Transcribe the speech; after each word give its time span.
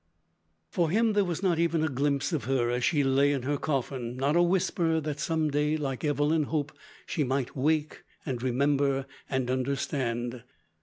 For 0.71 0.89
him 0.89 1.13
there 1.13 1.23
was 1.23 1.43
not 1.43 1.59
even 1.59 1.83
a 1.83 1.87
glimpse 1.87 2.33
of 2.33 2.45
her 2.45 2.71
as 2.71 2.83
she 2.83 3.03
lay 3.03 3.31
in 3.31 3.43
her 3.43 3.57
coffin, 3.57 4.17
nor 4.17 4.35
a 4.35 4.41
whisper 4.41 4.99
that 4.99 5.19
some 5.19 5.51
day, 5.51 5.77
like 5.77 6.03
Evelyn 6.03 6.45
Hope, 6.45 6.71
she 7.05 7.23
might 7.23 7.55
"wake, 7.55 8.03
and 8.25 8.41
remember 8.41 9.05
and 9.29 9.51
understand." 9.51 10.41